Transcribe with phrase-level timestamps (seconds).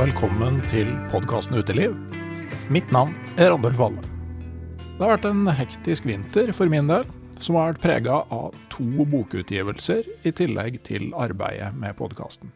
[0.00, 1.92] Velkommen til podkasten Uteliv.
[2.72, 4.00] Mitt navn er Randulf Valle.
[4.78, 7.04] Det har vært en hektisk vinter for min del,
[7.36, 12.48] som har vært prega av to bokutgivelser i tillegg til arbeidet med podkasten.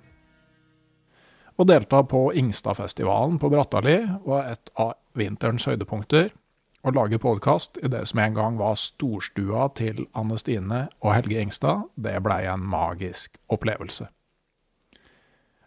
[1.60, 6.32] Å delta på Ingstadfestivalen på Brattali var et av vinterens høydepunkter.
[6.80, 11.44] Å lage podkast i det som en gang var storstua til Anne Stine og Helge
[11.44, 14.08] Ingstad, det blei en magisk opplevelse.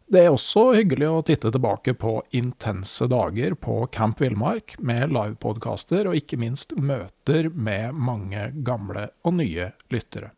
[0.07, 6.07] Det er også hyggelig å titte tilbake på intense dager på Camp Villmark med livepodkaster
[6.07, 10.29] og ikke minst møter med mange gamle og nye lyttere.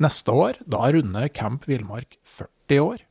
[0.00, 3.02] Neste år, da runder Camp Villmark 40 år.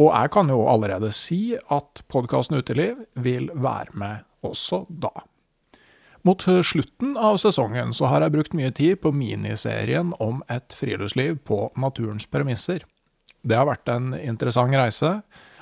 [0.00, 5.12] Og jeg kan jo allerede si at podkasten Uteliv vil være med også da.
[6.24, 11.36] Mot slutten av sesongen så har jeg brukt mye tid på miniserien om et friluftsliv
[11.44, 12.80] på naturens premisser.
[13.42, 15.20] Det har vært en interessant reise,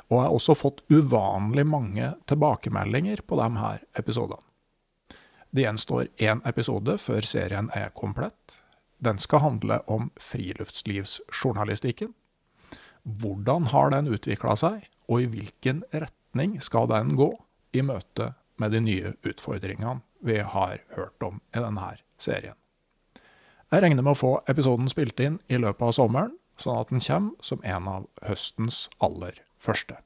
[0.08, 4.42] og jeg har også fått uvanlig mange tilbakemeldinger på de her episodene.
[5.50, 8.58] Det gjenstår én episode før serien er komplett.
[9.00, 12.12] Den skal handle om friluftslivsjournalistikken.
[13.02, 17.30] Hvordan har den utvikla seg, og i hvilken retning skal den gå
[17.72, 22.56] i møte med de nye utfordringene vi har hørt om i denne serien?
[23.68, 27.02] Jeg regner med å få episoden spilt inn i løpet av sommeren, sånn at den
[27.04, 29.98] kommer som en av høstens aller første.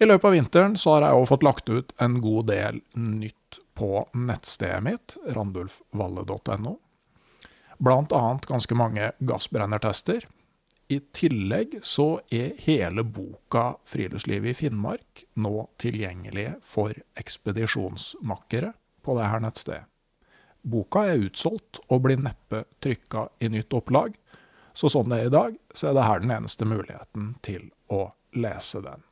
[0.00, 3.58] I løpet av vinteren så har jeg òg fått lagt ut en god del nytt
[3.76, 6.78] på nettstedet mitt, randulfvalle.no.
[7.80, 10.24] Blant annet ganske mange gassbrennertester.
[10.90, 18.72] I tillegg så er hele boka 'Friluftslivet i Finnmark' nå tilgjengelig for ekspedisjonsmakkere
[19.04, 19.84] på dette nettstedet.
[20.60, 24.16] Boka er utsolgt og blir neppe trykka i nytt opplag,
[24.74, 28.10] så sånn det er i dag, så er det her den eneste muligheten til å
[28.36, 29.02] lese den.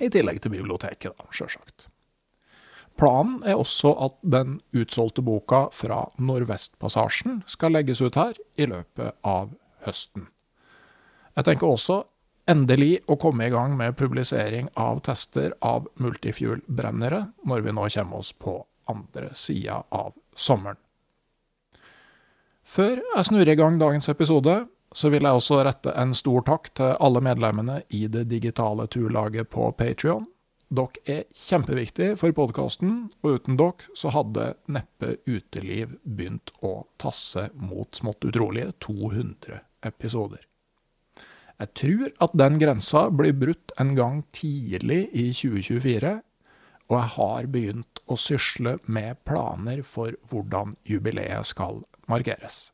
[0.00, 1.88] I tillegg til biblioteket, da, sjølsagt.
[2.96, 9.18] Planen er også at den utsolgte boka fra Nordvestpassasjen skal legges ut her i løpet
[9.20, 9.52] av
[9.84, 10.30] høsten.
[11.36, 11.98] Jeg tenker også
[12.48, 18.24] endelig å komme i gang med publisering av tester av multifuel-brennere når vi nå kommer
[18.24, 20.80] oss på andre sida av sommeren.
[22.66, 24.54] Før jeg snurrer i gang dagens episode,
[24.90, 29.46] så vil jeg også rette en stor takk til alle medlemmene i det digitale turlaget
[29.52, 30.26] på Patrion.
[30.66, 37.46] Dere er kjempeviktige for podkasten, og uten dere så hadde neppe uteliv begynt å tasse
[37.54, 40.42] mot smått utrolige 200 episoder.
[41.62, 46.16] Jeg tror at den grensa blir brutt en gang tidlig i 2024,
[46.90, 52.70] og jeg har begynt å sysle med planer for hvordan jubileet skal markeres.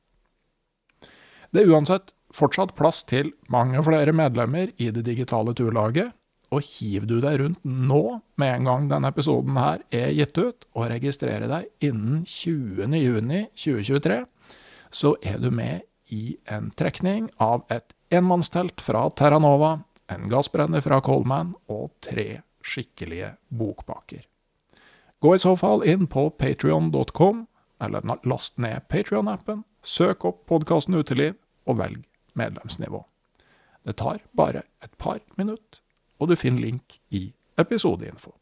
[1.52, 6.12] Det er uansett fortsatt plass til mange flere medlemmer i det digitale turlaget,
[6.52, 8.02] og hiver du deg rundt nå
[8.40, 14.18] med en gang denne episoden her er gitt ut, og registrerer deg innen 20.6.2023,
[14.92, 19.78] så er du med i en trekning av et enmannstelt fra Terranova,
[20.12, 24.26] en gassbrenner fra Coleman og tre skikkelige bokbaker.
[25.22, 27.46] Gå i så fall inn på patrion.com
[27.82, 31.34] eller last ned Patrion-appen, søk opp podkasten Uteliv,
[31.66, 32.04] og velg
[32.38, 33.04] medlemsnivå.
[33.86, 35.82] Det tar bare et par minutter,
[36.18, 38.32] og du finner link i episodeinfo.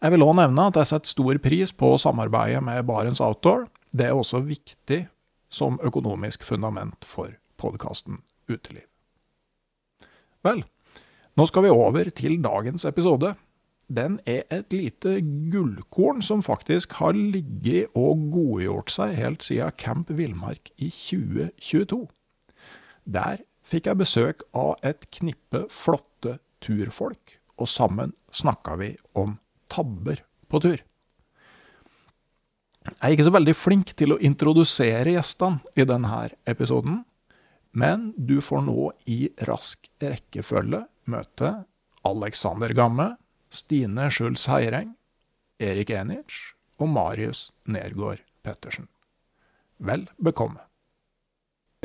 [0.00, 4.06] Jeg vil òg nevne at jeg setter stor pris på samarbeidet med Barents Outdoor, Det
[4.06, 5.08] er også viktig
[5.50, 8.86] som økonomisk fundament for podkasten Uteliv.
[10.46, 10.62] Vel,
[11.34, 13.34] nå skal vi over til dagens episode.
[13.90, 15.16] Den er et lite
[15.50, 22.04] gullkorn som faktisk har ligget og godgjort seg helt siden Camp Villmark i 2022.
[23.10, 29.34] Der fikk jeg besøk av et knippe flotte turfolk, og sammen snakka vi om
[29.72, 30.78] tabber på tur.
[32.86, 37.02] Jeg er ikke så veldig flink til å introdusere gjestene i denne episoden,
[37.74, 39.18] men du får nå i
[39.50, 41.52] rask rekkefølge møte
[42.06, 43.10] Alexander Gamme,
[43.50, 44.94] Stine Schulz Heireng,
[45.58, 48.86] Erik Enich og Marius Nergård Pettersen.
[49.78, 50.62] Vel bekomme.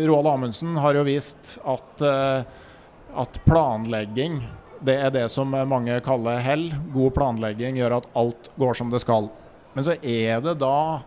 [0.02, 2.44] Roald Amundsen har jo vist at, eh,
[3.16, 4.42] at planlegging
[4.86, 6.68] det er det som mange kaller hell.
[6.94, 9.30] God planlegging gjør at alt går som det skal.
[9.74, 11.02] Men så er det da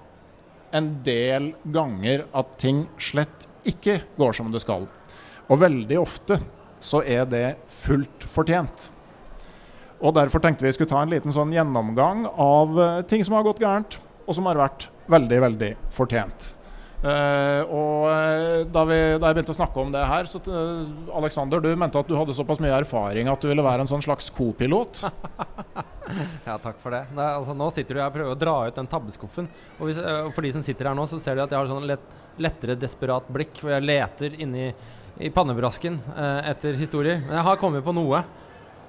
[0.75, 4.89] en del ganger at ting slett ikke går som det skal.
[5.49, 6.41] Og veldig ofte
[6.81, 7.47] så er det
[7.85, 8.89] fullt fortjent.
[9.99, 13.47] Og Derfor tenkte vi skulle ta en liten sånn gjennomgang av eh, ting som har
[13.47, 13.99] gått gærent,
[14.29, 16.53] og som har vært veldig, veldig fortjent.
[16.99, 20.81] Uh, og eh, da, vi, da, jeg begynte å snakke om det her, så uh,
[21.15, 24.03] Alexander, du mente at du hadde såpass mye erfaring at du ville være en sånn
[24.03, 25.05] slags co-pilot?
[26.49, 27.05] ja, takk for det.
[27.15, 29.47] Nei, altså, nå sitter du og prøver å dra ut den tabbeskuffen.
[29.79, 31.71] Og hvis, uh, for de som sitter her nå, så ser du at jeg har
[31.71, 34.73] sånn lett, lettere desperat blikk, for jeg leter inni
[35.23, 35.97] i pannebrasken
[36.47, 37.17] etter historier.
[37.25, 38.21] Men jeg har kommet på noe.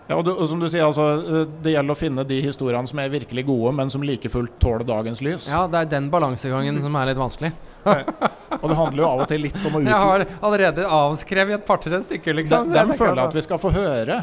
[0.09, 2.89] Ja, og, du, og, som du sier, altså, eh, Det gjelder å finne de historiene
[2.89, 5.51] som er virkelig gode, men som like fullt tåler dagens lys.
[5.53, 7.51] Ja, det er den balansegangen som er litt vanskelig.
[7.85, 11.59] og det handler jo av og til litt om å utvikle Jeg har allerede avskrevet
[11.59, 12.73] et par-tre stykker, liksom.
[12.73, 14.17] Den, den føler jeg at vi skal få høre.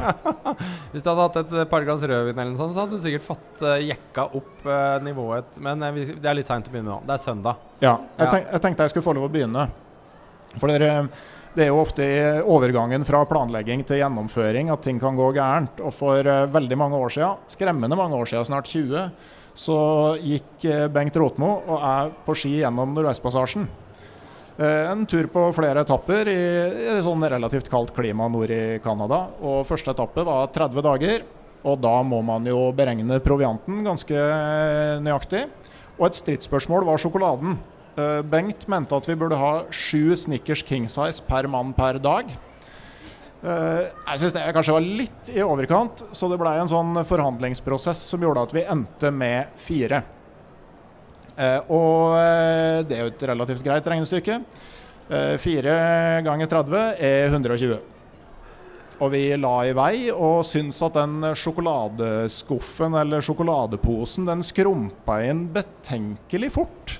[0.90, 3.28] Hvis du hadde hatt et par glass rødvin, eller noe sånt, så hadde du sikkert
[3.28, 5.54] fått uh, jekka opp uh, nivået.
[5.62, 6.98] Men uh, det er litt seint å begynne nå.
[7.06, 7.62] Det er søndag.
[7.78, 9.68] Ja, jeg, tenk, jeg tenkte jeg skulle få lov å begynne.
[10.56, 11.06] For dere
[11.56, 15.80] det er jo ofte i overgangen fra planlegging til gjennomføring at ting kan gå gærent.
[15.80, 19.06] Og for uh, veldig mange år siden, skremmende mange år siden, snart 20,
[19.56, 19.78] så
[20.20, 23.64] gikk uh, Bengt Rotmo og jeg på ski gjennom Nordvestpassasjen.
[24.56, 26.42] Uh, en tur på flere etapper i,
[26.92, 29.22] et sånn relativt kaldt klima nord i Canada.
[29.40, 31.24] Og første etappe var 30 dager.
[31.66, 34.26] Og da må man jo beregne provianten ganske
[35.02, 35.46] nøyaktig.
[35.96, 37.56] Og et stridsspørsmål var sjokoladen.
[37.96, 42.28] Eh, Bengt mente at vi burde ha sju Snickers King Size per mann per dag.
[43.40, 48.02] Eh, jeg syns det kanskje var litt i overkant, så det blei en sånn forhandlingsprosess
[48.12, 50.02] som gjorde at vi endte med fire.
[51.36, 52.16] Eh, og
[52.88, 54.40] det er jo et relativt greit regnestykke.
[55.38, 55.74] Fire
[56.26, 57.76] ganger 30 er 120.
[58.96, 65.46] Og vi la i vei og syntes at den sjokoladeskuffen eller sjokoladeposen den skrumpa inn
[65.54, 66.96] betenkelig fort.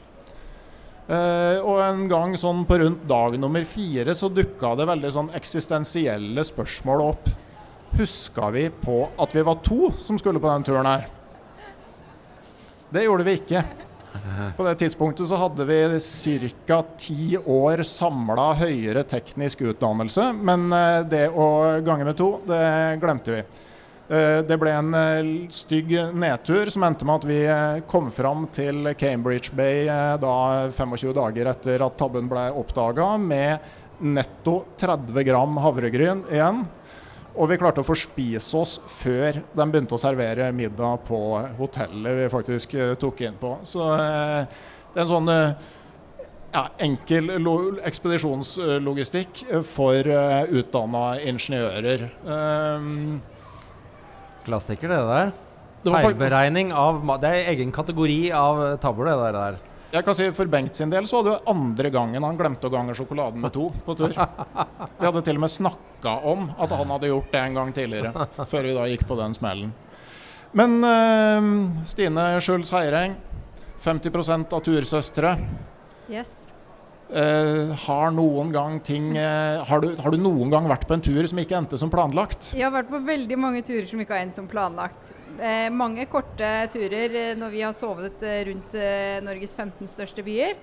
[1.07, 5.29] Uh, og en gang sånn på rundt dag nummer fire så dukka det veldig sånn
[5.39, 7.29] eksistensielle spørsmål opp.
[7.97, 11.07] Huska vi på at vi var to som skulle på den turen her?
[12.91, 13.63] Det gjorde vi ikke.
[14.57, 15.79] På det tidspunktet så hadde vi
[16.67, 16.83] ca.
[16.99, 21.49] ti år samla høyere teknisk utdannelse, men uh, det å
[21.87, 22.65] gange med to, det
[23.03, 23.47] glemte vi.
[24.09, 28.45] Eh, det ble en eh, stygg nedtur som endte med at vi eh, kom fram
[28.55, 29.89] til Cambridge Bay
[30.23, 30.37] da
[30.71, 33.59] 25 dager etter at tabben ble oppdaga, med
[33.99, 36.63] netto 30 gram havregryn igjen.
[37.37, 41.19] Og vi klarte å forspise oss før de begynte å servere middag på
[41.59, 43.59] hotellet vi faktisk tok inn på.
[43.67, 47.29] Så det er en sånn ja, enkel
[47.91, 50.09] ekspedisjonslogistikk for
[50.63, 52.09] utdanna ingeniører.
[54.47, 55.33] Klassiker, det der.
[55.87, 59.59] Feilberegning av Det er egen kategori av tabber, det der.
[59.95, 62.73] Jeg kan si For Bengt sin del så var det andre gangen han glemte å
[62.73, 64.13] gange sjokoladen med to på tur.
[64.13, 68.27] Vi hadde til og med snakka om at han hadde gjort det en gang tidligere,
[68.51, 69.71] før vi da gikk på den smellen.
[70.57, 73.17] Men uh, Stine Schulz Heireng,
[73.85, 75.37] 50 av tursøstre.
[76.11, 76.46] Yes.
[77.07, 78.11] Uh, har,
[78.83, 81.79] ting, uh, har, du, har, du, noen gang vært på en tur som ikke endte
[81.79, 82.49] som planlagt?
[82.51, 85.13] Jeg har vært på veldig mange turer som ikke har endt som planlagt.
[85.39, 88.75] Uh, mange korte turer når vi har sovet rundt
[89.23, 90.59] Norges 15 største byer.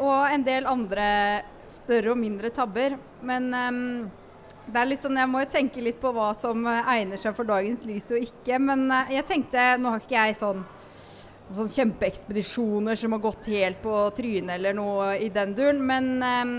[0.00, 1.06] og en del andre
[1.68, 2.96] større og mindre tabber.
[3.20, 4.10] Men um,
[4.64, 7.44] det er litt sånn, jeg må jo tenke litt på hva som egner seg for
[7.44, 8.56] dagens lys og ikke.
[8.56, 10.64] Men jeg tenkte, nå har ikke jeg sånn
[11.52, 15.80] sånn kjempeekspedisjoner som har gått helt på trynet eller noe i den duren.
[15.84, 16.54] Men um,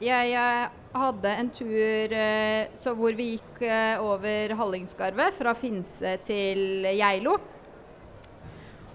[0.00, 6.88] jeg, jeg, hadde en tur uh, hvor vi gikk uh, over Hallingskarvet, fra Finse til
[6.88, 7.36] Geilo.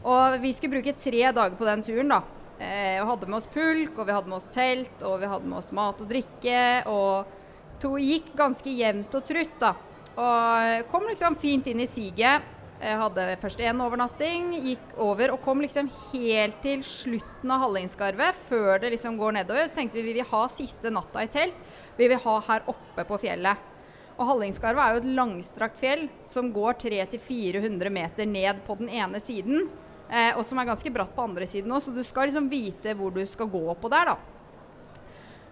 [0.06, 2.22] Og vi skulle bruke tre dager på den turen, da.
[2.56, 2.68] Vi
[3.02, 5.60] og hadde med oss pulk, og vi hadde med oss telt, og vi hadde med
[5.60, 6.60] oss mat og drikke.
[6.92, 9.74] Og to gikk ganske jevnt og trutt, da.
[10.16, 12.55] Og kom liksom fint inn i siget.
[12.76, 18.42] Jeg hadde først én overnatting, gikk over og kom liksom helt til slutten av Hallingskarvet,
[18.50, 19.70] før det liksom går nedover.
[19.70, 21.56] Så tenkte vi vi vil ha siste natta i telt.
[21.96, 23.72] Vi vil ha her oppe på fjellet.
[24.16, 29.20] Og Hallingskarvet er jo et langstrakt fjell som går 300-400 meter ned på den ene
[29.24, 29.70] siden.
[30.10, 32.94] Eh, og som er ganske bratt på andre siden òg, så du skal liksom vite
[32.96, 34.18] hvor du skal gå oppå der, da.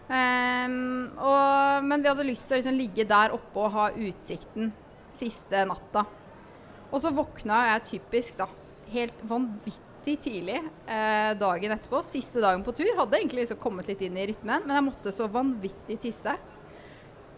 [0.03, 4.73] Um, og, men vi hadde lyst til å liksom ligge der oppe og ha utsikten
[5.15, 6.03] siste natta.
[6.93, 8.47] Og så våkna jeg typisk da,
[8.93, 12.03] helt vanvittig tidlig eh, dagen etterpå.
[12.05, 12.91] Siste dagen på tur.
[12.99, 16.35] Hadde egentlig liksom kommet litt inn i rytmen, men jeg måtte så vanvittig tisse.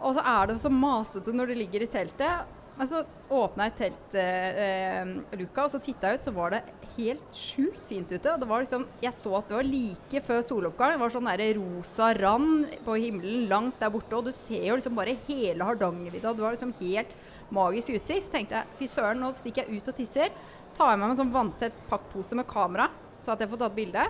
[0.01, 2.51] Og så er det så masete når du ligger i teltet.
[2.75, 6.65] Men så åpna jeg teltluka, eh, eh og så titta jeg ut, så var det
[6.97, 8.33] helt sjukt fint ute.
[8.33, 10.95] Og det var liksom, jeg så at det var like før soloppgang.
[10.97, 14.19] Det var sånn der rosa rand på himmelen langt der borte.
[14.19, 16.35] Og du ser jo liksom bare hele Hardangervidda.
[16.35, 17.15] Det var liksom helt
[17.53, 18.25] magisk utsikt.
[18.25, 20.37] Så tenkte jeg fy søren, nå stikker jeg ut og tisser.
[20.75, 22.89] Tar jeg med meg en sånn vanntett pakkpose med kamera,
[23.23, 24.05] så at jeg får tatt bilde.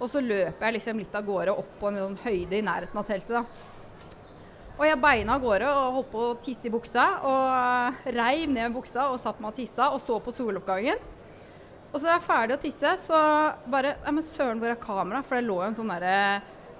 [0.00, 3.00] Og så løper jeg liksom litt av gårde opp på en sånn høyde i nærheten
[3.00, 3.38] av teltet.
[3.38, 3.44] da.
[4.74, 7.04] Og jeg beina av gårde og holdt på å tisse i buksa.
[7.30, 10.98] Og reiv ned buksa og satt meg og tissa og så på soloppgangen.
[11.94, 13.18] Og så er jeg ferdig å tisse, så
[13.70, 15.28] bare Ja, men søren, hvor er kameraet?
[15.28, 16.16] For det lå jo en sånn derre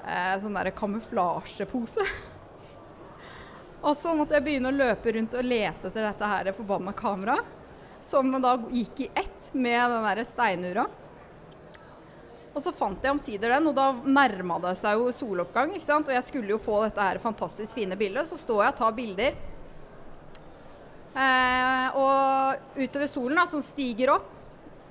[0.02, 2.02] eh, sånn der kamuflasjepose.
[3.84, 7.60] og så måtte jeg begynne å løpe rundt og lete etter dette her forbanna kameraet.
[8.04, 10.84] Som da gikk i ett med den derre steinura.
[12.54, 15.72] Og så fant jeg omsider den, og da nærma det seg jo soloppgang.
[15.74, 16.08] ikke sant?
[16.08, 18.28] Og jeg skulle jo få dette her fantastisk fine bildet.
[18.30, 19.38] Så står jeg og tar bilder.
[21.14, 24.30] Eh, og utover solen, da, som stiger opp.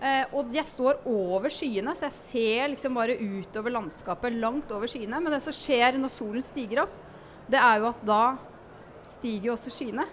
[0.03, 4.89] Eh, og jeg står over skyene, så jeg ser liksom bare utover landskapet, langt over
[4.91, 5.21] skyene.
[5.23, 6.97] Men det som skjer når solen stiger opp,
[7.47, 8.23] det er jo at da
[9.07, 10.07] stiger jo også skyene.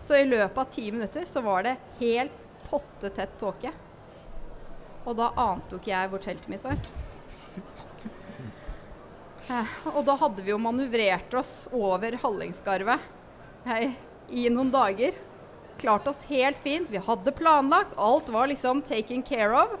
[0.00, 3.72] Så i løpet av ti minutter så var det helt pottetett tåke.
[5.08, 6.80] Og da ante jo ikke jeg hvor teltet mitt var.
[9.48, 13.06] Eh, og da hadde vi jo manøvrert oss over Hallingskarvet
[13.64, 13.94] eh,
[14.28, 15.14] i noen dager.
[15.80, 16.90] Klart oss helt fint.
[16.92, 17.94] Vi hadde planlagt.
[17.96, 19.78] Alt var liksom taken care of.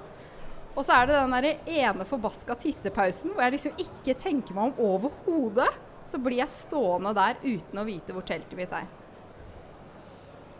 [0.72, 4.70] Og så er det den der ene forbaska tissepausen hvor jeg liksom ikke tenker meg
[4.70, 5.68] om overhodet.
[6.08, 8.86] Så blir jeg stående der uten å vite hvor teltet mitt er.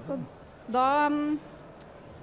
[0.07, 0.19] Så
[0.69, 1.39] da mm,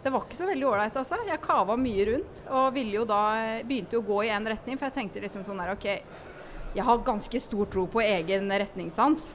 [0.05, 1.17] det var ikke så veldig ålreit, altså.
[1.25, 2.43] Jeg kava mye rundt.
[2.53, 3.21] Og ville jo da,
[3.65, 5.87] begynte jo å gå i én retning, for jeg tenkte liksom sånn her OK,
[6.75, 9.31] jeg har ganske stor tro på egen retningssans.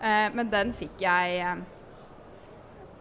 [0.00, 1.60] Eh, men den fikk jeg eh,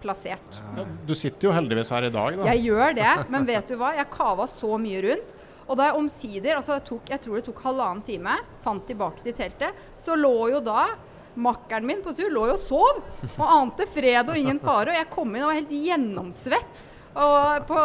[0.03, 0.59] plassert.
[0.75, 2.49] Ja, du sitter jo heldigvis her i dag, da.
[2.51, 3.93] Jeg gjør det, men vet du hva?
[3.95, 5.33] Jeg kava så mye rundt.
[5.67, 9.23] Og da jeg omsider, altså det tok, jeg tror det tok halvannen time, fant tilbake
[9.25, 10.87] til teltet, så lå jo da
[11.33, 12.99] makkeren min på tur lå jo og sov
[13.31, 14.91] og ante fred og ingen fare.
[14.91, 17.79] Og jeg kom inn og var helt gjennomsvett og på,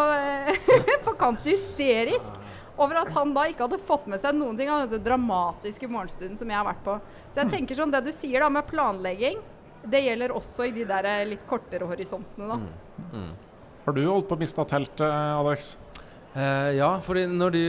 [1.06, 2.36] på kant hysterisk
[2.78, 6.38] over at han da ikke hadde fått med seg noen ting av denne dramatiske morgenstunden
[6.38, 6.94] som jeg har vært på.
[7.32, 9.40] Så jeg tenker sånn, det du sier da med planlegging,
[9.88, 12.58] det gjelder også i de der litt kortere horisontene, da.
[12.62, 13.24] Mm.
[13.24, 13.28] Mm.
[13.84, 15.72] Har du holdt på å miste teltet, Alex?
[16.36, 17.62] Uh, ja, fordi når du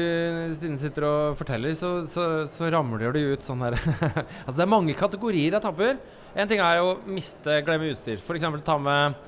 [0.78, 3.78] sitter og forteller, så, så, så ramler det ut sånn her
[4.46, 5.98] Altså det er mange kategorier etapper.
[6.36, 8.20] En ting er å miste, glemme utstyr.
[8.22, 8.48] F.eks.
[8.68, 9.20] ta med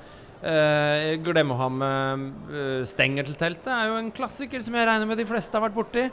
[0.42, 4.88] Uh, glemme å ha med uh, stenger til teltet er jo en klassiker som jeg
[4.88, 6.08] regner med de fleste har vært borti.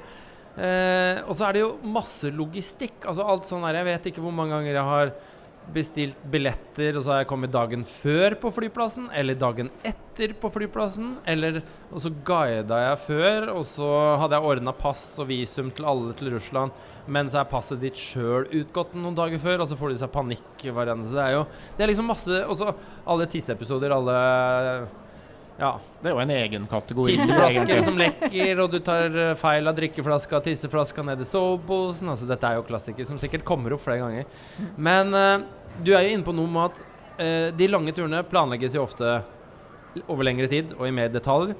[0.54, 3.08] Uh, og så er det jo masse logistikk.
[3.10, 5.14] Altså alt sånn her Jeg vet ikke hvor mange ganger jeg har
[5.74, 10.51] bestilt billetter, og så har jeg kommet dagen før på flyplassen, eller dagen etter på
[10.54, 11.16] flyplassen.
[11.30, 11.62] Eller,
[11.92, 13.89] og så guida jeg før, og så
[14.22, 16.74] hadde jeg ordna pass og visum til alle til Russland.
[17.10, 20.13] Men så er passet ditt sjøl utgått noen dager før, og så får de seg
[20.13, 21.13] panikkvariante.
[21.13, 21.46] Det er jo
[21.78, 22.74] det er liksom masse Og så
[23.10, 24.18] alle tisseepisoder, alle
[25.60, 25.74] ja.
[26.00, 27.16] Det er jo en egen kategori.
[27.18, 32.08] Tisseflasker som lekker, og du tar eh, feil av drikkeflaska, tisseflaska ned i soveposen.
[32.13, 34.30] Altså, dette er jo klassiker som sikkert kommer opp flere ganger.
[34.80, 35.44] Men uh,
[35.84, 36.80] du er jo inne på noe med at
[37.20, 39.20] uh, de lange turene planlegges jo ofte
[40.06, 41.51] over lengre tid og i mer detalj.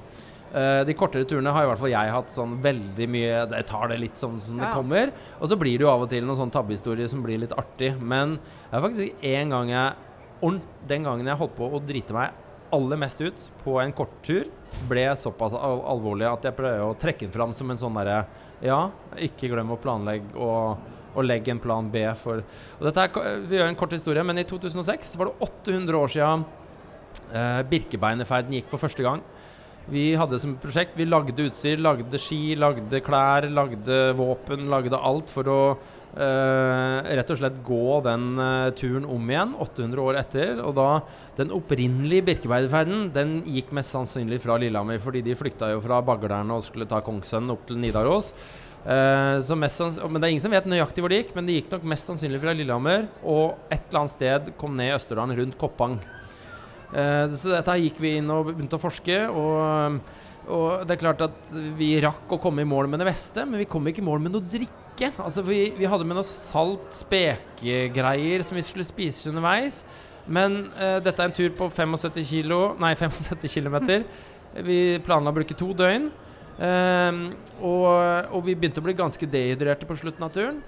[0.50, 3.92] Uh, de kortere turene har i hvert fall jeg hatt sånn veldig mye Jeg tar
[3.92, 4.64] det litt sånn som ja.
[4.64, 5.12] det kommer.
[5.38, 7.98] Og så blir det jo av og til noen sånn tabbehistorie som blir litt artig.
[8.00, 8.38] Men
[8.70, 10.54] det er faktisk én gang jeg
[10.88, 14.48] Den gangen jeg holdt på å drite meg aller mest ut på en korttur,
[14.88, 18.22] ble såpass alvorlig at jeg pleier å trekke den fram som en sånn derre
[18.62, 20.82] Ja, ikke glem å planlegge og,
[21.14, 24.38] og legge en plan B for og dette er, Vi gjør en kort historie, men
[24.38, 26.44] i 2006 var det 800 år siden
[27.34, 29.24] eh, Birkebeinerferden gikk for første gang.
[29.90, 35.32] Vi hadde som prosjekt Vi lagde utstyr, lagde ski, lagde klær, lagde våpen, lagde alt
[35.34, 35.60] for å
[36.18, 40.62] eh, rett og slett gå den uh, turen om igjen 800 år etter.
[40.64, 40.88] Og da
[41.38, 46.52] Den opprinnelige Birkebeiderferden den gikk mest sannsynlig fra Lillehammer, fordi de flykta jo fra Baggerdalen
[46.52, 48.32] og skulle ta Kongsønnen opp til Nidaros.
[48.80, 51.86] Uh, men Det er ingen som vet nøyaktig hvor det gikk, men det gikk nok
[51.92, 56.00] mest sannsynlig fra Lillehammer og et eller annet sted kom ned i Østerdalen rundt Koppang.
[56.90, 59.18] Så dette gikk vi inn og begynte å forske.
[59.30, 60.00] Og,
[60.50, 63.62] og det er klart at vi rakk å komme i mål med det meste, men
[63.62, 64.48] vi kom ikke i mål med noe
[65.00, 65.22] drikke.
[65.22, 69.84] Altså vi, vi hadde med noe salt spekegreier som vi skulle spise underveis.
[70.26, 74.04] Men uh, dette er en tur på 75 kilo, nei 75 km.
[74.66, 76.10] Vi planla å bruke to døgn.
[76.60, 77.18] Eh,
[77.64, 77.86] og,
[78.36, 80.58] og vi begynte å bli ganske dehydrerte på slutten av turen.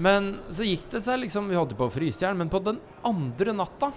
[0.00, 2.60] Men så gikk det seg liksom Vi holdt på å fryse i hjel, men på
[2.62, 3.90] den andre natta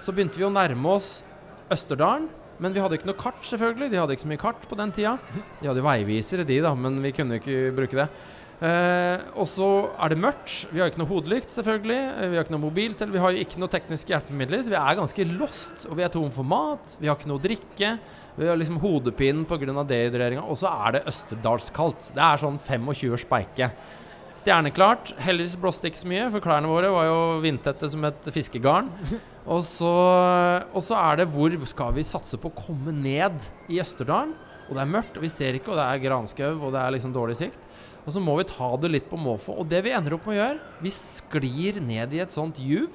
[0.00, 1.18] så begynte vi å nærme oss
[1.74, 2.30] Østerdalen.
[2.58, 3.90] Men vi hadde ikke noe kart, selvfølgelig.
[3.92, 5.18] De hadde ikke så mye kart på den tida.
[5.60, 8.08] De hadde jo veivisere, de, da, men vi kunne ikke bruke det.
[8.58, 9.66] Eh, og så
[10.02, 10.54] er det mørkt.
[10.74, 11.98] Vi har ikke noe hodelykt, selvfølgelig.
[12.18, 13.12] Eh, Vi har ikke noe mobiltelefon.
[13.14, 15.86] Vi har jo ikke noe tekniske hjelpemidler, så vi er ganske lost.
[15.86, 16.96] Og vi er tom for mat.
[17.00, 17.92] Vi har ikke noe å drikke.
[18.38, 19.84] Vi har liksom hodepinen pga.
[19.86, 20.42] dehydreringa.
[20.42, 22.12] Og så er det østerdalskaldt.
[22.14, 23.70] Det er sånn 25 speike.
[24.38, 25.14] Stjerneklart.
[25.18, 28.90] Heldigvis blåste ikke så mye, for klærne våre var jo vindtette som et fiskegarn.
[29.48, 29.90] Og så,
[30.74, 33.38] og så er det hvor skal vi satse på å komme ned
[33.70, 34.34] i Østerdalen?
[34.68, 36.92] Og det er mørkt, og vi ser ikke, og det er granskau, og det er
[36.94, 37.58] liksom dårlig sikt.
[38.08, 39.52] Og så må vi ta det litt på måfå.
[39.60, 42.88] Og det vi ender opp med å gjøre, vi sklir ned i et sånt juv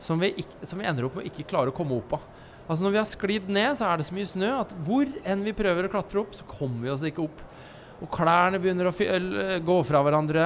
[0.00, 2.22] som vi, ikke, som vi ender opp med å ikke klare å komme opp av.
[2.64, 5.44] Altså Når vi har sklidd ned, så er det så mye snø at hvor enn
[5.44, 7.38] vi prøver å klatre opp, så kommer vi oss ikke opp.
[8.00, 9.12] Og klærne begynner å fy-
[9.68, 10.44] gå fra hverandre.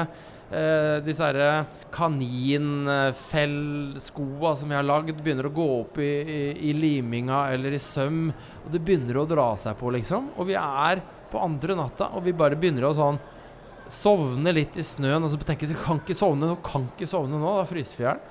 [0.49, 6.73] Eh, disse herre kaninfellskoa som vi har lagd, begynner å gå opp i, i, i
[6.77, 8.33] liminga eller i søm.
[8.65, 10.23] Og det begynner å dra seg på, liksom.
[10.39, 10.97] Og vi er
[11.31, 13.19] på andre natta, og vi bare begynner å sånn
[13.93, 15.25] sovne litt i snøen.
[15.25, 18.07] Og så tenker jeg kan ikke sovne nå, kan ikke sovne nå, da fryser vi
[18.07, 18.23] i hjel.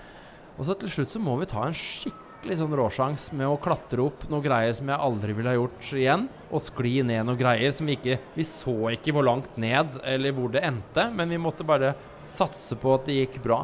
[0.58, 4.02] Og så til slutt så må vi ta en skikkelig sånn råsjans med å klatre
[4.06, 7.74] opp noen greier som jeg aldri ville ha gjort igjen, og skli ned noen greier
[7.76, 11.42] som vi ikke Vi så ikke hvor langt ned eller hvor det endte, men vi
[11.42, 11.94] måtte bare
[12.28, 13.62] satse på at det gikk bra.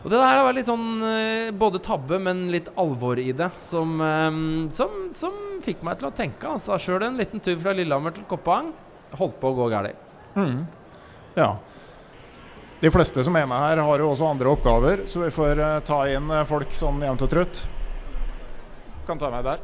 [0.00, 3.98] Og det der var litt sånn eh, både tabbe, men litt alvor i det, som,
[4.00, 4.38] eh,
[4.72, 6.48] som, som fikk meg til å tenke.
[6.48, 8.70] Altså sjøl en liten tur fra Lillehammer til Koppang
[9.18, 10.06] holdt på å gå galt.
[10.38, 10.62] Mm.
[11.34, 11.56] Ja.
[12.80, 15.78] De fleste som er med her, har jo også andre oppgaver, så vi får eh,
[15.84, 17.64] ta inn eh, folk sånn jevnt og trutt.
[19.08, 19.60] Kan ta meg der.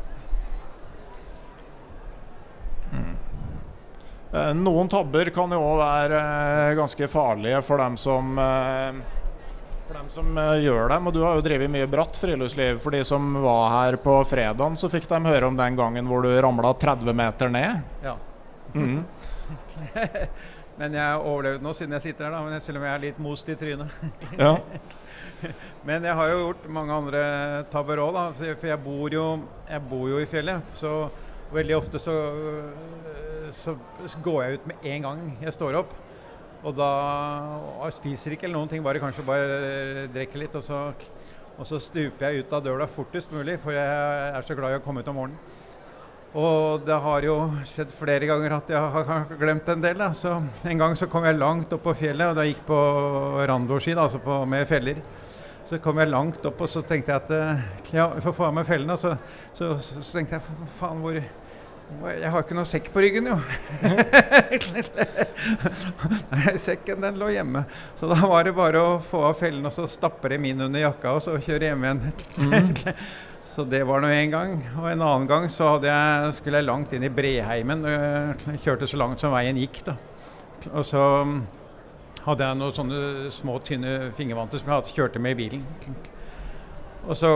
[2.93, 3.15] Mm.
[4.37, 6.21] Eh, Noen tabber kan jo òg være
[6.77, 8.37] ganske farlige for dem som
[9.87, 11.07] for dem som gjør dem.
[11.09, 12.83] Og du har jo drevet mye bratt friluftsliv.
[12.83, 16.27] For de som var her på fredagen, så fikk de høre om den gangen hvor
[16.27, 17.87] du ramla 30 meter ned.
[18.05, 18.17] Ja.
[18.75, 19.05] Mhm.
[20.77, 23.21] Men jeg overlevde nå siden jeg sitter her, da, men selv om jeg er litt
[23.23, 23.93] most i trynet.
[24.43, 24.57] Ja.
[25.87, 27.21] Men jeg har jo gjort mange andre
[27.73, 28.17] tabber òg.
[28.39, 29.25] For jeg bor, jo,
[29.69, 30.65] jeg bor jo i fjellet.
[30.81, 30.93] Så
[31.53, 32.15] veldig ofte så,
[33.55, 33.77] så
[34.25, 35.93] går jeg ut med en gang jeg står opp.
[36.67, 36.89] Og da
[37.77, 40.57] og spiser ikke eller noen ting, bare kanskje bare drikker litt.
[40.59, 40.81] Og så,
[41.57, 43.87] og så stuper jeg ut av døra fortest mulig, for jeg
[44.33, 45.63] er så glad i å komme ut om morgenen.
[46.37, 49.97] Og det har jo skjedd flere ganger at jeg har glemt en del.
[50.03, 50.11] Da.
[50.13, 50.35] Så
[50.69, 52.77] En gang så kom jeg langt opp på fjellet, og da gikk på
[53.49, 55.01] randoski, altså på, med feller.
[55.67, 57.63] Så kom jeg langt opp, og så tenkte jeg at eh,
[57.97, 58.97] ja, få av meg fellene.
[59.01, 59.17] Så,
[59.57, 60.43] så, så, så tenkte jeg
[60.77, 63.37] faen, hvor Jeg har ikke noe sekk på ryggen, jo.
[66.35, 67.65] Nei, sekken den lå hjemme.
[67.99, 70.81] Så da var det bare å få av fellene og så stappe dem inn under
[70.83, 72.01] jakka og så kjøre hjem igjen.
[73.57, 74.51] Så det var nå en gang.
[74.77, 77.87] Og en annen gang så jeg, skulle jeg langt inn i Breheimen.
[77.89, 79.95] Jeg kjørte så langt som veien gikk, da.
[80.75, 81.39] Og så mm,
[82.27, 85.65] hadde jeg noen sånne små, tynne fingervanter som jeg hadde kjørte med i bilen.
[87.07, 87.33] Og så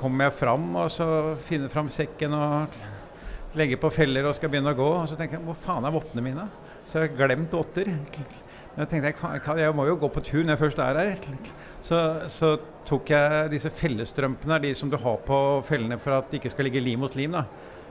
[0.00, 1.06] kommer jeg fram og så
[1.46, 4.90] finner fram sekken og legger på feller og skal begynne å gå.
[5.04, 6.50] Og så tenker jeg hvor faen er vottene mine?
[6.90, 7.94] Så jeg har glemt votter.
[8.78, 11.16] Jeg tenkte jeg, kan- jeg må jo gå på tur når jeg først er her.
[11.82, 11.98] Så,
[12.30, 12.52] så
[12.86, 16.64] tok jeg disse fellestrømpene, de som du har på fellene for at det ikke skal
[16.68, 17.32] ligge lim mot lim.
[17.32, 17.44] da.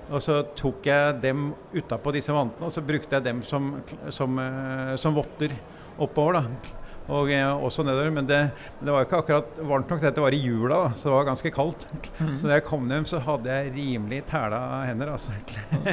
[0.10, 3.76] Og så tok jeg dem utapå disse vantene, og så brukte jeg dem som,
[4.10, 5.54] som, eh, som votter
[6.02, 6.40] oppover.
[6.40, 6.76] da.
[7.10, 8.10] Og eh, også nedover.
[8.14, 8.40] Men det,
[8.82, 10.02] det var ikke akkurat varmt nok.
[10.02, 11.86] Dette var i jula, da, så det var ganske kaldt.
[12.40, 15.12] Så da jeg kom hjem, så hadde jeg rimelig tæla hender.
[15.18, 15.34] altså.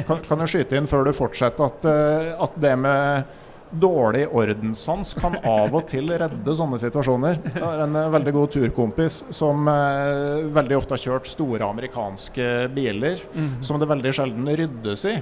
[0.07, 3.35] Kan, kan du skyte inn før du fortsetter at, eh, at det med
[3.71, 7.39] dårlig ordenssans kan av og til redde sånne situasjoner.
[7.53, 12.47] Jeg har en eh, veldig god turkompis som eh, veldig ofte har kjørt store amerikanske
[12.75, 13.21] biler
[13.65, 15.15] som det veldig sjelden ryddes i.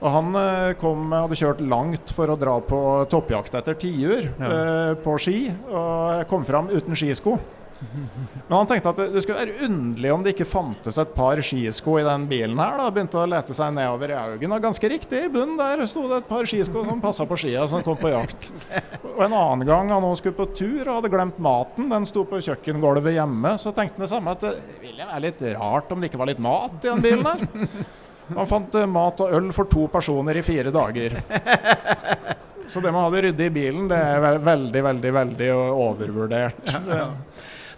[0.00, 2.80] Og han eh, kom, hadde kjørt langt for å dra på
[3.12, 5.38] toppjakt etter tiur eh, på ski,
[5.70, 7.38] og kom fram uten skisko.
[8.48, 11.40] Men han tenkte at det, det skulle være underlig om det ikke fantes et par
[11.44, 12.76] skisko i den bilen her.
[12.80, 16.04] da, Begynte å lete seg nedover i augen, og ganske riktig, i bunnen der sto
[16.10, 18.50] det et par skisko som passa på skia som kom på jakt.
[19.14, 22.24] Og En annen gang han også skulle på tur og hadde glemt maten, den sto
[22.28, 26.00] på kjøkkengulvet hjemme, så tenkte han det samme, at det ville være litt rart om
[26.02, 27.44] det ikke var litt mat i den bilen her.
[28.34, 31.18] Han fant eh, mat og øl for to personer i fire dager.
[32.66, 36.70] Så det med å ha det ryddig i bilen, det er veldig, veldig, veldig overvurdert.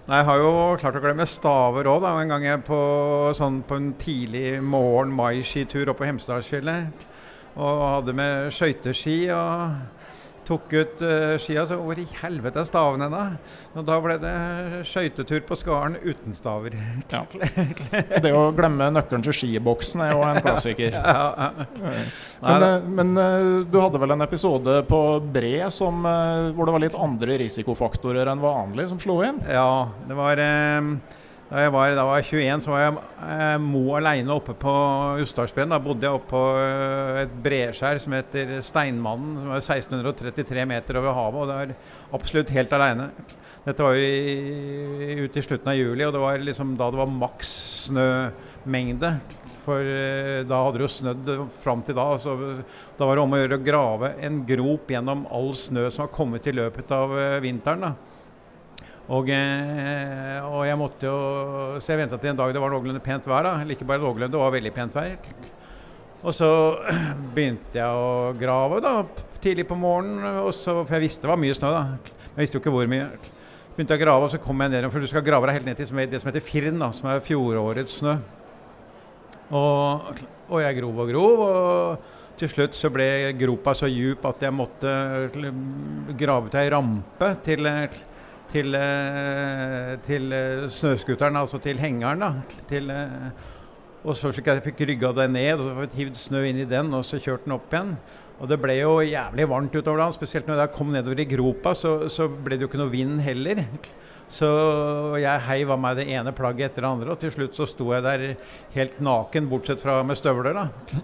[0.07, 2.05] Nei, Jeg har jo klart å glemme staver òg.
[2.07, 2.77] En gang jeg på,
[3.35, 7.01] sånn, på en tidlig morgen mai-skitur oppe på Hemsedalsfjellet.
[7.59, 9.96] Og hadde med skøyteski og
[10.47, 11.67] tok ut uh, skia.
[11.69, 13.25] Så hvor i helvete er stavene da?
[13.77, 14.35] Og da ble det
[14.89, 16.77] skøytetur på Skaren uten staver.
[17.13, 17.25] Ja.
[18.27, 20.97] Det å glemme nøkkelen til skiboksen er jo en klassiker.
[21.07, 21.67] Ja, ja.
[22.41, 25.01] Men, eh, men uh, du hadde vel en episode på
[25.33, 26.03] Bre som,
[26.57, 29.39] hvor det var litt andre risikofaktorer enn vanlig som slo inn?
[29.49, 30.43] Ja, det var
[31.47, 34.73] da jeg var, da var jeg 21, så var jeg eh, mo aleine oppe på
[35.23, 35.71] Ustadsbreen.
[35.71, 40.99] Da bodde jeg oppe på eh, et breskjær som heter Steinmannen, som er 1633 meter
[40.99, 41.39] over havet.
[41.45, 43.13] Og det var absolutt helt aleine.
[43.67, 47.15] Dette var jo ute i slutten av juli, og det var liksom da det var
[47.15, 47.55] maks
[47.85, 49.13] snømengde.
[49.69, 51.33] For eh, da hadde det jo snødd
[51.63, 52.09] fram til da.
[52.23, 52.35] Så
[52.99, 56.15] da var det om å gjøre å grave en grop gjennom all snø som har
[56.15, 57.87] kommet i løpet av eh, vinteren.
[57.87, 58.16] da.
[59.07, 61.19] Og, eh, og jeg måtte jo
[61.79, 63.45] Så jeg venta til en dag det var noenlunde pent vær.
[63.47, 65.15] da, Eller ikke bare noenlunde, det var veldig pent vær.
[66.27, 66.51] Og så
[67.37, 68.97] begynte jeg å grave da,
[69.43, 71.71] tidlig på morgenen, så, for jeg visste det var mye snø.
[71.71, 73.07] da, jeg visste jo ikke hvor mye.
[73.77, 75.69] Begynte jeg å grave, og så kom jeg ned, for du skal grave deg helt
[75.69, 78.17] ned til det som heter Firn, da, som er fjorårets snø.
[79.55, 83.07] Og, og jeg grov og grov, og til slutt så ble
[83.39, 84.91] gropa så djup at jeg måtte
[86.19, 87.69] grave ut ei rampe til,
[88.53, 92.23] til, eh, til eh, snøscooteren, altså til hengeren.
[92.23, 92.33] da,
[92.69, 93.31] til, eh,
[94.07, 96.69] og så slik jeg fikk rygga det ned og så fikk hivd snø inn i
[96.71, 97.97] den og så kjørt den opp igjen.
[98.37, 101.73] Og det ble jo jævlig varmt utover dagen, spesielt når jeg kom nedover i gropa,
[101.75, 103.65] så, så ble det jo ikke noe vind heller.
[104.29, 104.49] Så
[105.23, 107.89] jeg heiv av meg det ene plagget etter det andre, og til slutt så sto
[107.95, 108.27] jeg der
[108.75, 110.53] helt naken, bortsett fra med støvler.
[110.53, 111.01] da.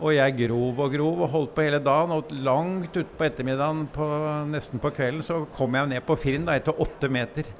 [0.00, 2.14] Og jeg grov og grov og holdt på hele dagen.
[2.16, 4.06] Og langt utpå ettermiddagen, på,
[4.48, 7.50] nesten på kvelden, så kom jeg ned på Firn da, etter åtte meter.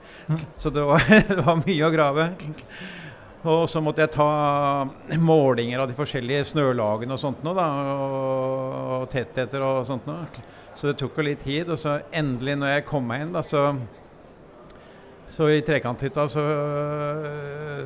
[0.61, 2.31] Så det var, det var mye å grave.
[3.41, 4.31] Og så måtte jeg ta
[5.17, 10.29] målinger av de forskjellige snølagene og sånt noe, da, og, og tettheter og sånt noe.
[10.77, 11.69] Så det tok jo litt tid.
[11.73, 13.73] Og så endelig, når jeg kom meg inn, da, så
[15.31, 16.45] så i trekanthytta så,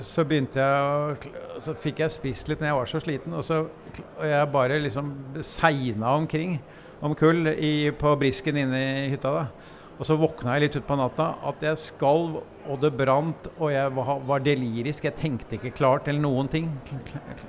[0.04, 3.44] så begynte jeg å Så fikk jeg spist litt når jeg var så sliten, og
[3.46, 5.12] så og jeg bare liksom
[5.44, 6.56] segna omkring
[7.04, 9.32] om kull i, på brisken inne i hytta.
[9.34, 9.74] da.
[9.94, 13.92] Og så våkna jeg litt utpå natta at jeg skalv, og det brant, og jeg
[13.94, 15.06] var, var delirisk.
[15.06, 16.72] Jeg tenkte ikke klart eller noen ting.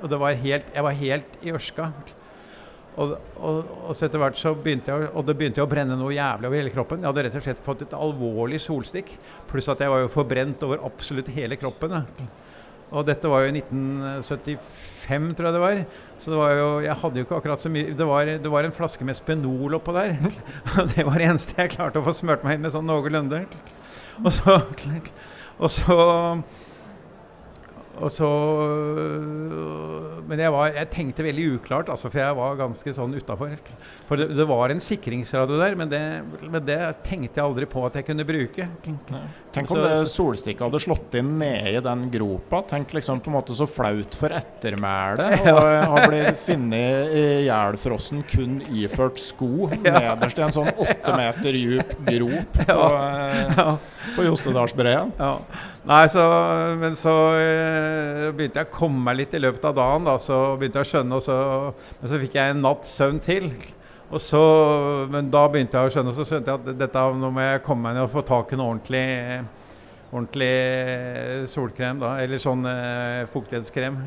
[0.03, 1.89] Og var helt, jeg var helt i ørska.
[2.95, 6.15] Og, og, og så etter hvert så begynte jeg, og det begynte å brenne noe
[6.15, 7.03] jævlig over hele kroppen.
[7.03, 9.11] Jeg hadde rett og slett fått et alvorlig solstikk.
[9.49, 11.97] Pluss at jeg var jo forbrent over absolutt hele kroppen.
[11.97, 12.27] Da.
[12.95, 15.81] Og dette var jo i 1975, tror jeg det var.
[16.23, 18.65] Så det var jo, jeg hadde jo ikke akkurat så mye Det var, det var
[18.65, 20.15] en flaske med Spenol oppå der.
[20.79, 23.43] Og det var det eneste jeg klarte å få smurt meg inn med sånn noenlunde.
[24.23, 24.61] Og så,
[25.59, 25.97] og så
[28.11, 28.27] så
[30.27, 33.51] Men jeg, var, jeg tenkte veldig uklart, altså, for jeg var ganske sånn utafor.
[34.09, 35.99] For det, det var en sikringsradio der, men det,
[36.49, 38.65] men det tenkte jeg aldri på at jeg kunne bruke.
[38.85, 42.63] Tenk om Så- det solstikket hadde slått inn nede i den gropa.
[42.71, 45.61] Tenk liksom på en måte så flaut for ettermælet å
[45.93, 51.93] ha blitt funnet i hjælfrossen kun iført sko nederst i en sånn åtte meter djup
[52.09, 53.69] grop på, eh, Ja.
[54.15, 55.05] På Jostedalsbreia.
[55.17, 55.31] Ja.
[55.85, 56.23] Nei, så,
[56.81, 60.05] men så eh, begynte jeg å komme meg litt i løpet av dagen.
[60.07, 61.37] Da, så begynte jeg å skjønne, og så,
[61.99, 63.49] men så fikk jeg en natts søvn til.
[64.13, 64.41] Og så,
[65.11, 67.63] men da begynte jeg å skjønne, og så skjønte jeg at dette, nå må jeg
[67.65, 69.05] komme meg ned og få tak i noe ordentlig,
[70.11, 70.51] ordentlig
[71.51, 74.01] solkrem, da, eller sånn eh, fuktighetskrem.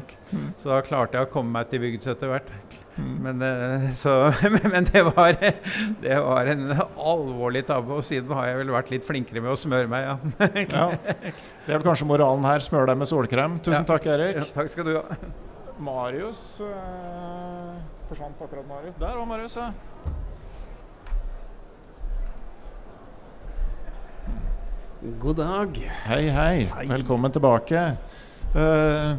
[0.62, 2.54] Så da klarte jeg å komme meg til bygds etter hvert.
[2.98, 4.32] Men, eh, så,
[4.72, 5.36] men, det, var,
[6.02, 9.58] det var en alvorlig tabbe, og siden har jeg vel vært litt flinkere med å
[9.58, 10.16] smøre meg, ja.
[10.78, 10.86] ja.
[10.98, 12.64] Det er vel kanskje moralen her.
[12.64, 13.58] Smør deg med solkrem.
[13.62, 13.86] Tusen ja.
[13.86, 14.40] takk, Erik.
[14.40, 15.04] Ja, takk skal du ha.
[15.78, 17.76] Marius øh,
[18.08, 18.96] forsvant akkurat, Marius.
[18.98, 19.70] Der var Marius, ja.
[25.22, 25.78] God dag.
[26.08, 26.56] Hei, hei.
[26.74, 26.86] hei.
[26.90, 27.84] Velkommen tilbake.
[28.56, 29.14] Uh,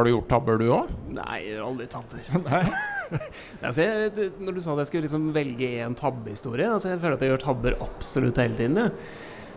[0.00, 0.96] har du gjort tabber, du òg?
[1.14, 2.24] Nei, jeg gjør aldri tabber.
[3.66, 7.18] Altså, jeg, når du sa at jeg skulle liksom velge én tabbehistorie altså, Jeg føler
[7.18, 8.80] at jeg gjør tabber absolutt hele tiden.
[8.80, 8.94] Jeg.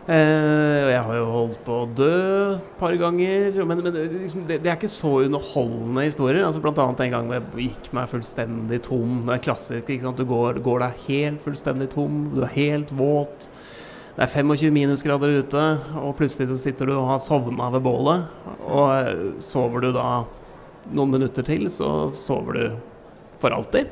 [0.04, 2.08] Eh, og jeg har jo holdt på å dø
[2.58, 3.60] et par ganger.
[3.64, 6.42] Men, men det, liksom, det, det er ikke så underholdende historier.
[6.44, 9.22] Altså, blant annet en gang hvor jeg gikk meg fullstendig tom.
[9.28, 9.94] Det er klassisk.
[10.18, 12.26] Du går, går deg helt fullstendig tom.
[12.34, 13.48] Du er helt våt.
[14.14, 15.62] Det er 25 minusgrader ute,
[15.98, 18.28] og plutselig så sitter du og har sovna ved bålet.
[18.62, 20.08] Og eh, sover du da
[20.94, 22.76] noen minutter til, så sover du
[23.42, 23.88] for alltid.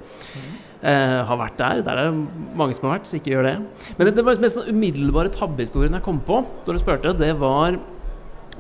[0.82, 1.82] Eh, har vært der.
[1.82, 3.56] Der er det mange som har vært, så ikke gjør det.
[3.98, 7.80] Men var mest sånn umiddelbare tabbehistorien jeg kom på da du spurte, det var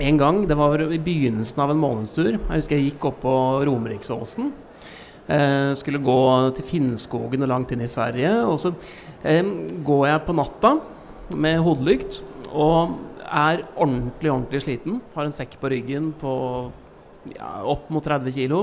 [0.02, 2.32] en gang, det var i begynnelsen av en månedstur.
[2.32, 3.36] Jeg husker jeg gikk opp på
[3.68, 4.50] Romeriksåsen.
[5.30, 6.18] Eh, skulle gå
[6.58, 8.34] til Finnskogen og langt inn i Sverige.
[8.50, 8.74] Og så
[9.22, 9.46] eh,
[9.86, 10.72] går jeg på natta
[11.38, 15.00] med hodelykt og er ordentlig, ordentlig sliten.
[15.14, 16.34] Har en sekk på ryggen på
[17.32, 18.62] ja, opp mot 30 kilo.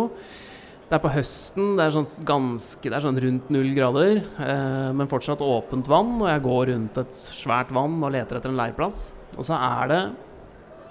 [0.90, 4.88] Det er på høsten, det er sånn, ganske, det er sånn rundt null grader, eh,
[4.98, 6.16] men fortsatt åpent vann.
[6.18, 9.12] Og jeg går rundt et svært vann og leter etter en leirplass.
[9.36, 10.02] Og så er det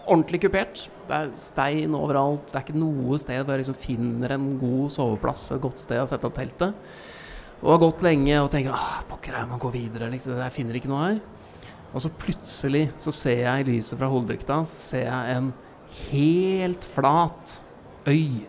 [0.07, 0.85] ordentlig kupert.
[1.09, 2.47] Det er stein overalt.
[2.47, 6.03] Det er ikke noe sted hvor jeg liksom finner en god soveplass, et godt sted
[6.03, 6.95] å sette opp teltet.
[7.65, 10.13] Og har gått lenge og tenker ah, pokker, jeg må gå videre.
[10.13, 10.39] Liksom.
[10.39, 11.19] Jeg finner ikke noe her.
[11.95, 14.11] Og så plutselig så ser jeg i lyset fra
[15.07, 15.53] jeg en
[16.11, 17.57] helt flat
[18.09, 18.45] øy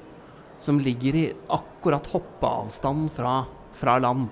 [0.60, 1.26] som ligger i
[1.56, 3.46] akkurat hoppeavstand fra,
[3.80, 4.28] fra land.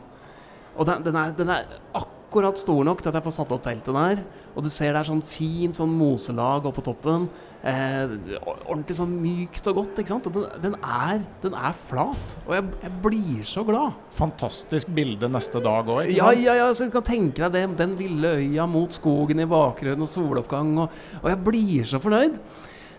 [0.75, 3.63] Og den, den, er, den er akkurat stor nok til at jeg får satt opp
[3.63, 4.23] teltet der.
[4.53, 7.29] Og du ser det er sånn fint sånn moselag oppå toppen.
[7.65, 8.11] Eh,
[8.45, 9.97] ordentlig sånn mykt og godt.
[9.99, 10.27] ikke sant?
[10.29, 12.35] Og den, den, er, den er flat.
[12.45, 13.97] Og jeg, jeg blir så glad.
[14.17, 17.97] Fantastisk bilde neste dag òg, Ja, ja, ja, så du kan tenke deg det, den
[17.99, 22.39] lille øya mot skogen i bakgrunnen og soloppgang, og, og jeg blir så fornøyd.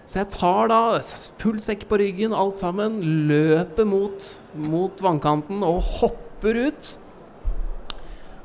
[0.08, 0.82] Så jeg tar da
[1.40, 6.94] full sekk på ryggen, alt sammen, løper mot, mot vannkanten og hopper ut.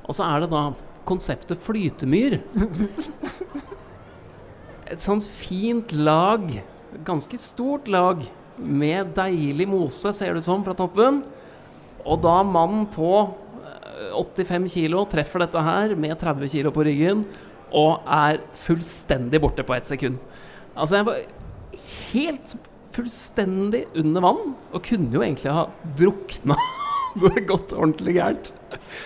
[0.03, 0.65] Og så er det da
[1.07, 2.41] konseptet flytemyr.
[4.91, 6.47] Et sånt fint lag,
[7.07, 8.23] ganske stort lag,
[8.57, 11.23] med deilig mose, ser det ut som, fra toppen.
[12.03, 13.09] Og da mannen på
[13.63, 17.23] eh, 85 kilo treffer dette her med 30 kilo på ryggen
[17.73, 20.19] og er fullstendig borte på ett sekund.
[20.75, 21.23] Altså, jeg var
[22.11, 22.55] helt
[22.93, 25.65] fullstendig under vann og kunne jo egentlig ha
[25.97, 26.57] drukna.
[27.13, 28.53] Det hadde gått ordentlig gærent.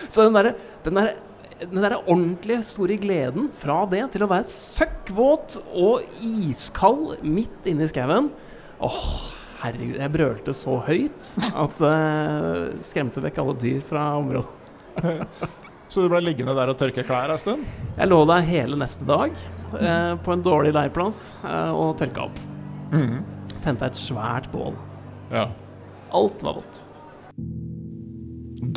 [0.07, 1.13] Så den derre der,
[1.61, 7.87] den der ordentlige store gleden fra det til å være søkkvåt og iskald midt inne
[7.87, 8.29] i skauen
[8.83, 9.05] Åh,
[9.63, 9.95] herregud.
[9.97, 14.51] Jeg brølte så høyt at det skremte vekk alle dyr fra området.
[15.87, 17.63] Så du ble liggende der og tørke klær en stund?
[17.95, 19.33] Jeg lå der hele neste dag
[19.71, 22.41] uh, på en dårlig leirplass uh, og tørka opp.
[23.63, 24.75] Tente et svært bål.
[25.31, 25.47] Ja.
[26.13, 26.81] Alt var vått.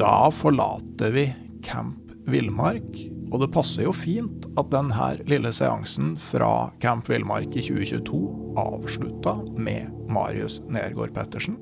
[0.01, 1.27] Da forlater vi
[1.67, 2.91] Camp Villmark,
[3.31, 8.21] og det passer jo fint at denne lille seansen fra Camp Villmark i 2022
[8.61, 11.57] avslutta med Marius Nergård Pettersen.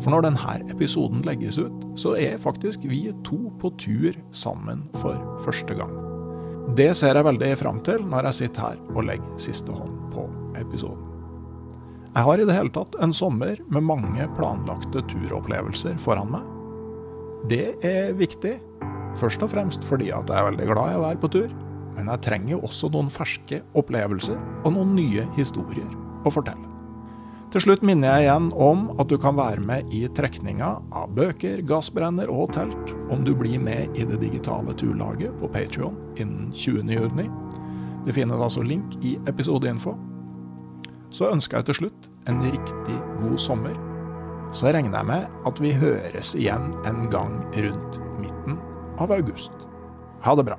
[0.00, 5.18] For når denne episoden legges ut, så er faktisk vi to på tur sammen for
[5.44, 5.92] første gang.
[6.78, 10.28] Det ser jeg veldig fram til når jeg sitter her og legger siste hånd på
[10.60, 11.08] episoden.
[12.12, 16.48] Jeg har i det hele tatt en sommer med mange planlagte turopplevelser foran meg.
[17.48, 18.58] Det er viktig,
[19.20, 21.54] først og fremst fordi at jeg er veldig glad i å være på tur.
[21.96, 25.88] Men jeg trenger jo også noen ferske opplevelser og noen nye historier
[26.24, 26.68] å fortelle.
[27.52, 31.60] Til slutt minner jeg igjen om at du kan være med i trekninga av bøker,
[31.68, 37.28] gassbrenner og telt om du blir med i det digitale turlaget på Patrion innen 20.6.
[38.06, 39.92] Det finnes altså link i episodeinfo.
[41.12, 43.76] Så ønsker jeg til slutt en riktig god sommer.
[44.56, 48.56] Så regner jeg med at vi høres igjen en gang rundt midten
[49.02, 49.52] av august.
[50.22, 50.58] Ha det bra.